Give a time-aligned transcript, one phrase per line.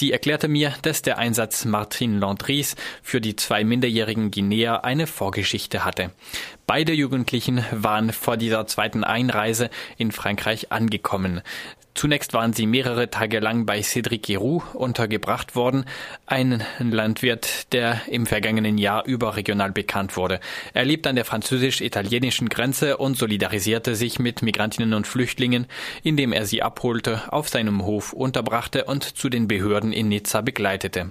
[0.00, 5.84] Sie erklärte mir, dass der Einsatz Martin Landrys für die zwei minderjährigen Guinea eine Vorgeschichte
[5.84, 6.12] hatte.
[6.68, 11.40] Beide Jugendlichen waren vor dieser zweiten Einreise in Frankreich angekommen.
[11.98, 15.84] Zunächst waren sie mehrere Tage lang bei Cédric Giroux untergebracht worden,
[16.26, 20.38] ein Landwirt, der im vergangenen Jahr überregional bekannt wurde.
[20.74, 25.66] Er lebt an der französisch-italienischen Grenze und solidarisierte sich mit Migrantinnen und Flüchtlingen,
[26.04, 31.10] indem er sie abholte, auf seinem Hof unterbrachte und zu den Behörden in Nizza begleitete.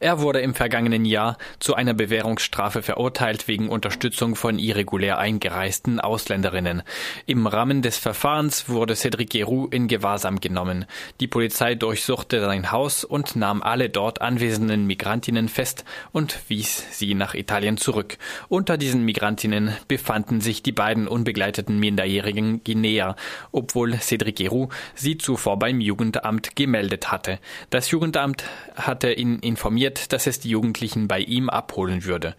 [0.00, 6.82] Er wurde im vergangenen Jahr zu einer Bewährungsstrafe verurteilt wegen Unterstützung von irregulär eingereisten Ausländerinnen.
[7.26, 10.86] Im Rahmen des Verfahrens wurde Cédric Guérou in Gewahrsam genommen.
[11.20, 17.14] Die Polizei durchsuchte sein Haus und nahm alle dort anwesenden Migrantinnen fest und wies sie
[17.14, 18.18] nach Italien zurück.
[18.48, 23.16] Unter diesen Migrantinnen befanden sich die beiden unbegleiteten minderjährigen Guinea,
[23.52, 27.38] obwohl Cédric Guérou sie zuvor beim Jugendamt gemeldet hatte.
[27.70, 28.44] Das Jugendamt
[28.76, 32.34] hatte ihn in informiert, dass es die Jugendlichen bei ihm abholen würde.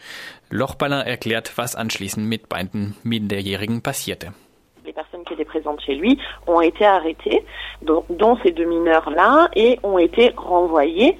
[0.49, 4.33] Lochballer erklärt, was anschließend mit beiden Minderjährigen passierte.
[4.83, 7.45] Les personnes qui étaient présentes chez lui ont été arrêtées,
[7.81, 11.17] dont ces deux mineurs-là, et ont été renvoyées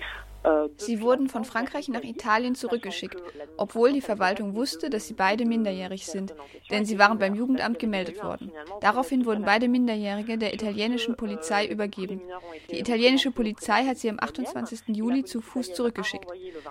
[0.78, 3.22] Sie wurden von Frankreich nach Italien zurückgeschickt,
[3.58, 6.36] obwohl die Verwaltung wusste, dass sie beide minderjährig sind,
[6.70, 8.52] denn sie waren beim Jugendamt gemeldet worden.
[8.82, 12.22] Daraufhin wurden beide Minderjährige der italienischen Polizei übergeben.
[12.70, 14.96] Die italienische Polizei hat sie am 28.
[14.96, 16.28] Juli zu Fuß zurückgeschickt.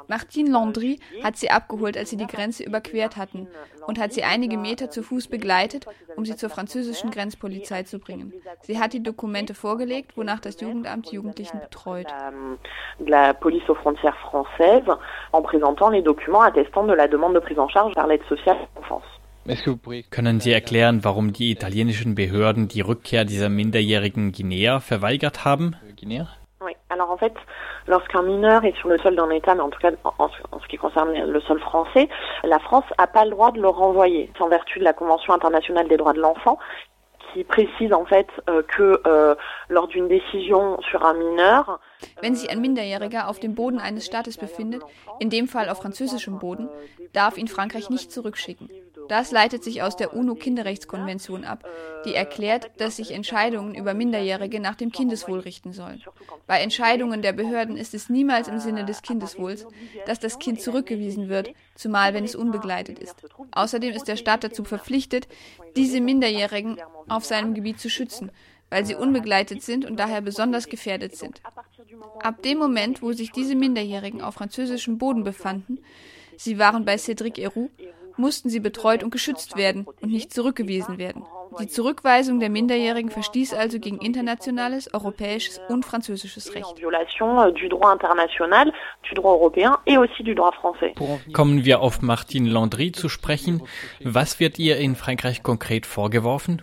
[0.09, 3.49] Martine Landry hat sie abgeholt, als sie die Grenze überquert hatten,
[3.87, 8.33] und hat sie einige Meter zu Fuß begleitet, um sie zur französischen Grenzpolizei zu bringen.
[8.63, 12.07] Sie hat die Dokumente vorgelegt, wonach das Jugendamt die Jugendlichen betreut
[13.65, 14.91] police aux frontières françaises
[15.33, 18.57] en présentant les documents attestant de la demande de prise en charge par l'aide sociale
[18.57, 19.03] à l'enfance.
[20.11, 25.77] Können Sie erklären, warum die italienischen Behörden die Rückkehr dieser minderjährigen Guinea verweigert haben?
[26.63, 27.35] Oui, alors en fait,
[27.87, 30.67] lorsqu'un mineur est sur le sol d'un État, mais en tout cas en, en, ce
[30.69, 32.09] qui concerne le sol français,
[32.43, 34.33] la France n'a pas le droit de le renvoyer.
[34.41, 36.59] En vertu de la Convention internationale des droits de l'enfant,
[37.35, 39.35] qui précise en fait euh, que euh,
[39.69, 41.81] lors d'une décision sur un mineur,
[42.23, 44.83] wenn sich ein Minderjähriger auf dem Boden eines Staates befindet,
[45.19, 46.69] in dem Fall auf französischem Boden,
[47.13, 48.71] darf ihn Frankreich nicht zurückschicken.
[49.09, 51.65] Das leitet sich aus der UNO-Kinderrechtskonvention ab,
[52.05, 56.03] die erklärt, dass sich Entscheidungen über Minderjährige nach dem Kindeswohl richten sollen.
[56.47, 59.67] Bei Entscheidungen der Behörden ist es niemals im Sinne des Kindeswohls,
[60.07, 63.17] dass das Kind zurückgewiesen wird, zumal wenn es unbegleitet ist.
[63.53, 65.29] Außerdem ist der Staat dazu verpflichtet,
[65.77, 66.79] diese Minderjährigen
[67.09, 68.31] auf seinem Gebiet zu schützen,
[68.71, 71.41] weil sie unbegleitet sind und daher besonders gefährdet sind.
[72.21, 75.79] Ab dem Moment, wo sich diese Minderjährigen auf französischem Boden befanden,
[76.37, 77.71] sie waren bei Cédric Héroux,
[78.17, 81.25] mussten sie betreut und geschützt werden und nicht zurückgewiesen werden.
[81.61, 86.75] Die Zurückweisung der Minderjährigen verstieß also gegen internationales, europäisches und französisches Recht.
[91.33, 93.63] Kommen wir auf Martine Landry zu sprechen.
[94.03, 96.63] Was wird ihr in Frankreich konkret vorgeworfen?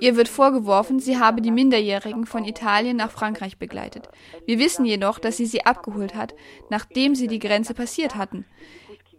[0.00, 4.08] Ihr wird vorgeworfen, sie habe die Minderjährigen von Italien nach Frankreich begleitet.
[4.46, 6.34] Wir wissen jedoch, dass sie sie abgeholt hat,
[6.70, 8.44] nachdem sie die Grenze passiert hatten.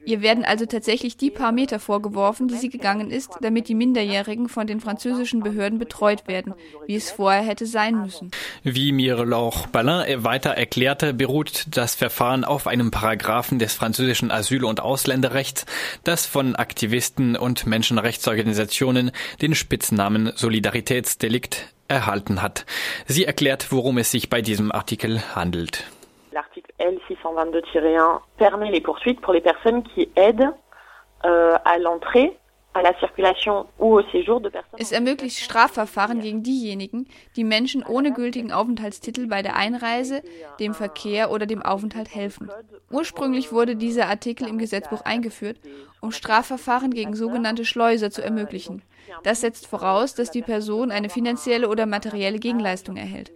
[0.06, 4.50] Ihr werden also tatsächlich die paar Meter vorgeworfen, die sie gegangen ist, damit die Minderjährigen
[4.50, 6.54] von den französischen Behörden betreut werden,
[6.88, 8.32] wie es vorher hätte sein müssen.
[8.64, 14.66] Wie mir Lauch Ballin weiter erklärte, beruht das Verfahren auf einem Paragraphen des französischen Asyl-
[14.66, 15.66] und Ausländerrechts,
[16.04, 19.12] das von Aktivisten und Menschenrechtsorganisationen
[19.42, 22.66] den Spitznamen Solidaritätsdelikt erhalten hat.
[23.08, 25.86] Sie erklärt, worum es sich bei diesem Artikel handelt.
[26.90, 30.54] L'article L622-1 permet les poursuites pour les personnes qui aident
[31.26, 32.38] euh, à l'entrée
[34.78, 40.22] Es ermöglicht Strafverfahren gegen diejenigen, die Menschen ohne gültigen Aufenthaltstitel bei der Einreise,
[40.60, 42.52] dem Verkehr oder dem Aufenthalt helfen.
[42.92, 45.58] Ursprünglich wurde dieser Artikel im Gesetzbuch eingeführt,
[46.00, 48.84] um Strafverfahren gegen sogenannte Schleuser zu ermöglichen.
[49.24, 53.32] Das setzt voraus, dass die Person eine finanzielle oder materielle Gegenleistung erhält.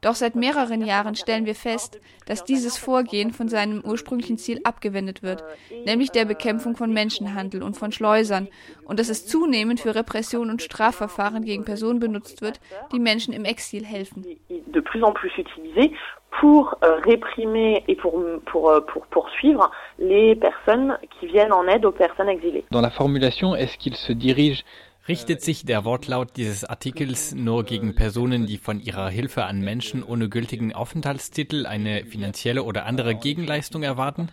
[0.00, 5.22] Doch seit mehreren Jahren stellen wir fest, dass dieses Vorgehen von seinem ursprünglichen Ziel abgewendet
[5.22, 5.44] wird,
[5.84, 8.48] nämlich der Bekämpfung von Menschenhandel und von Schleusern,
[8.84, 12.60] und dass es zunehmend für Repression und Strafverfahren gegen Personen benutzt wird,
[12.92, 14.24] die Menschen im Exil helfen.
[14.48, 15.92] De plus en plus utilisé
[16.40, 21.84] pour euh, réprimer et pour, pour, euh, pour poursuivre les personnes qui viennent en aide
[21.84, 22.64] aux personnes exilées.
[22.70, 24.64] Dans la formulation, est-ce qu'il se dirige
[25.10, 30.04] Richtet sich der Wortlaut dieses Artikels nur gegen Personen, die von ihrer Hilfe an Menschen
[30.04, 34.30] ohne gültigen Aufenthaltstitel eine finanzielle oder andere Gegenleistung erwarten?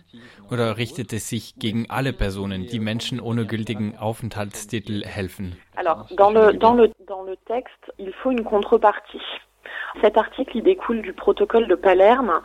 [0.52, 5.56] Oder richtet es sich gegen alle Personen, die Menschen ohne gültigen Aufenthaltstitel helfen?
[5.74, 9.18] Alors, dans le, dans le, dans le texte, il faut une contrepartie.
[10.00, 10.30] Cet Palerme
[11.66, 12.42] de 2002.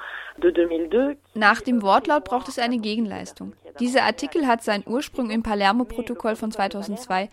[1.34, 3.54] Nach dem Wortlaut braucht es eine Gegenleistung.
[3.80, 7.30] Dieser Artikel hat seinen Ursprung im Palermo-Protokoll von 2002,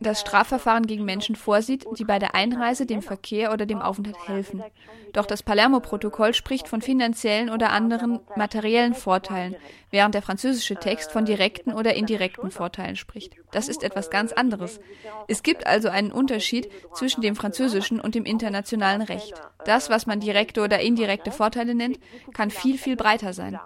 [0.00, 4.62] das Strafverfahren gegen Menschen vorsieht, die bei der Einreise, dem Verkehr oder dem Aufenthalt helfen.
[5.12, 9.56] Doch das Palermo-Protokoll spricht von finanziellen oder anderen materiellen Vorteilen,
[9.90, 13.34] während der französische Text von direkten oder indirekten Vorteilen spricht.
[13.50, 14.80] Das ist etwas ganz anderes.
[15.28, 19.32] Es gibt also einen Unterschied zwischen dem französischen und dem internationalen Recht.
[19.64, 21.97] Das, was man direkte oder indirekte Vorteile nennt,
[22.32, 23.58] kann viel, viel breiter sein.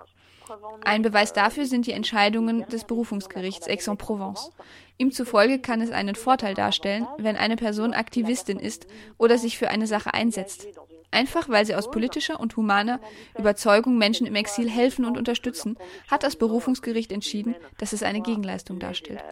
[0.85, 4.53] Ein Beweis dafür sind die Entscheidungen des Berufungsgerichts Aix-en-Provence.
[4.99, 8.87] Ihm zufolge kann es einen Vorteil darstellen, wenn eine Person Aktivistin ist
[9.19, 10.67] oder sich für eine Sache einsetzt.
[11.11, 12.99] Einfach weil sie aus politischer und humaner
[13.39, 15.77] Überzeugung Menschen im Exil helfen und unterstützen,
[16.11, 19.23] hat das Berufungsgericht entschieden, dass es eine Gegenleistung darstellt.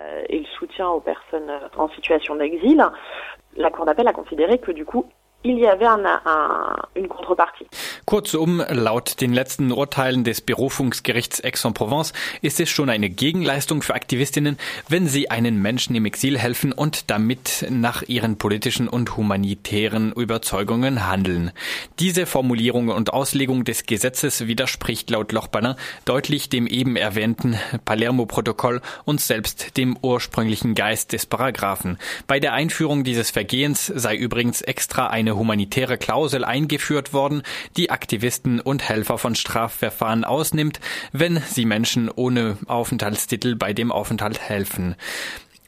[3.57, 5.07] La Cour d'appel a considéré que du coup,
[5.43, 7.67] il y avait un, un, une contrepartie.
[8.05, 14.59] Kurzum, laut den letzten Urteilen des Berufungsgerichts Aix-en-Provence ist es schon eine Gegenleistung für Aktivistinnen,
[14.89, 21.09] wenn sie einen Menschen im Exil helfen und damit nach ihren politischen und humanitären Überzeugungen
[21.09, 21.53] handeln.
[21.99, 29.21] Diese Formulierung und Auslegung des Gesetzes widerspricht laut Lochbanner deutlich dem eben erwähnten Palermo-Protokoll und
[29.21, 31.99] selbst dem ursprünglichen Geist des Paragraphen.
[32.27, 37.43] Bei der Einführung dieses Vergehens sei übrigens extra eine eine humanitäre Klausel eingeführt worden,
[37.77, 40.81] die Aktivisten und Helfer von Strafverfahren ausnimmt,
[41.13, 44.97] wenn sie Menschen ohne Aufenthaltstitel bei dem Aufenthalt helfen.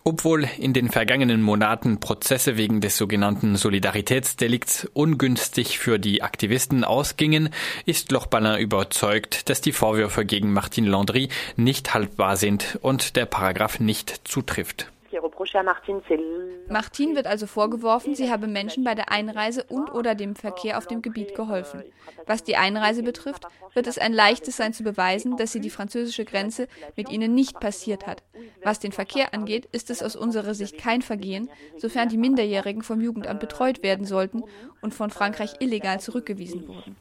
[0.04, 7.50] Obwohl in den vergangenen Monaten Prozesse wegen des sogenannten Solidaritätsdelikts ungünstig für die Aktivisten ausgingen,
[7.86, 13.78] ist Lochballin überzeugt, dass die Vorwürfe gegen Martin Landry nicht haltbar sind und der Paragraph
[13.78, 14.90] nicht zutrifft.
[16.68, 20.86] Martin wird also vorgeworfen, sie habe Menschen bei der Einreise und oder dem Verkehr auf
[20.86, 21.84] dem Gebiet geholfen.
[22.26, 26.24] Was die Einreise betrifft, wird es ein leichtes sein zu beweisen, dass sie die französische
[26.24, 28.22] Grenze mit ihnen nicht passiert hat.
[28.62, 33.00] Was den Verkehr angeht, ist es aus unserer Sicht kein Vergehen, sofern die Minderjährigen vom
[33.00, 34.42] Jugendamt betreut werden sollten
[34.82, 36.96] und von Frankreich illegal zurückgewiesen wurden.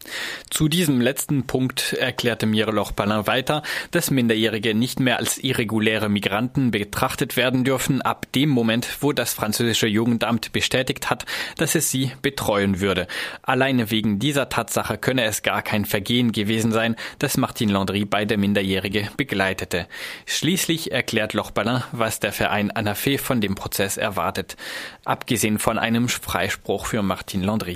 [0.52, 6.70] Zu diesem letzten Punkt erklärte Mireloch Palin weiter, dass Minderjährige nicht mehr als irreguläre Migranten
[6.70, 11.26] betrachtet werden dürfen, ab dem Moment, wo das französische Jugendamt bestätigt hat,
[11.58, 13.08] dass es sie betreuen würde.
[13.42, 18.38] Alleine wegen dieser Tatsache könne es gar kein Vergehen gewesen sein, dass Martin Landry beide
[18.38, 19.88] Minderjährige begleitete.
[20.28, 24.56] Schließlich erklärt Lochballin, was der Verein Anafé von dem Prozess erwartet,
[25.04, 27.71] abgesehen von einem Freispruch für Martin Landry.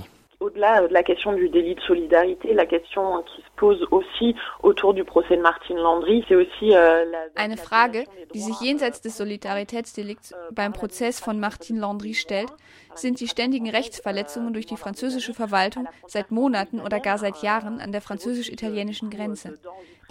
[0.55, 4.93] Au-delà de la question du délit de solidarité, la question qui se pose aussi autour
[4.93, 7.05] du procès de Martine Landry, c'est aussi euh,
[7.35, 12.51] Eine Frage, die sich jenseits des Solidaritätsdelikts beim Prozess von Martine Landry stellt,
[12.93, 17.91] sind die ständigen Rechtsverletzungen durch die französische Verwaltung seit Monaten oder gar seit Jahren an
[17.91, 19.57] der französisch-italienischen Grenze.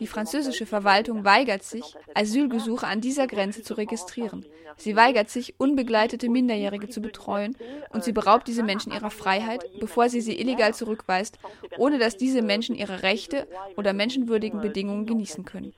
[0.00, 4.44] Die französische Verwaltung weigert sich, Asylgesuche an dieser Grenze zu registrieren.
[4.76, 7.56] Sie weigert sich, unbegleitete Minderjährige zu betreuen
[7.90, 11.38] und sie beraubt diese Menschen ihrer Freiheit, bevor sie sie illegal zurückweist,
[11.78, 13.33] ohne dass diese Menschen ihre Rechte
[13.76, 15.74] oder menschenwürdigen Bedingungen genießen können.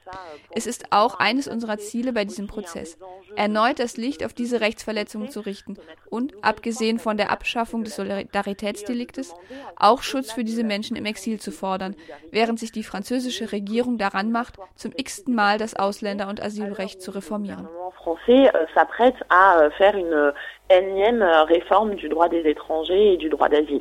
[0.51, 2.99] Es ist auch eines unserer Ziele bei diesem Prozess,
[3.37, 5.77] erneut das Licht auf diese Rechtsverletzungen zu richten
[6.11, 9.35] und, abgesehen von der Abschaffung des Solidaritätsdeliktes,
[9.77, 11.97] auch Schutz für diese Menschen im Exil zu fordern,
[12.31, 17.11] während sich die französische Regierung daran macht, zum x-ten Mal das Ausländer- und Asylrecht zu
[17.11, 17.69] reformieren.
[18.17, 20.33] euh, s'apprête à euh, faire une
[20.71, 23.75] énième réforme du droit des étrangers et du droit d'asile.